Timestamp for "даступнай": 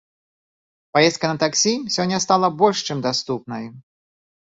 3.11-3.73